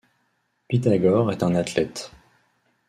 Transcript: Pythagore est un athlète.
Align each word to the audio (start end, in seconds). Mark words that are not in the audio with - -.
Pythagore 0.67 1.31
est 1.31 1.43
un 1.43 1.53
athlète. 1.53 2.11